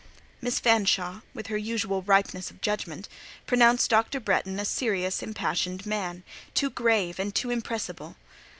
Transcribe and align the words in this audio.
Miss 0.41 0.59
Fanshawe, 0.59 1.21
with 1.35 1.45
her 1.45 1.57
usual 1.59 2.01
ripeness 2.01 2.49
of 2.49 2.59
judgment, 2.59 3.07
pronounced 3.45 3.91
Dr. 3.91 4.19
Bretton 4.19 4.59
a 4.59 4.65
serious, 4.65 5.21
impassioned 5.21 5.85
man, 5.85 6.23
too 6.55 6.71
grave 6.71 7.19
and 7.19 7.35
too 7.35 7.51
impressible. 7.51 8.15